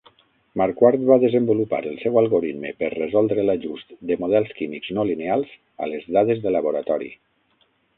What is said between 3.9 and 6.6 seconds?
de models químics no lineals a les dades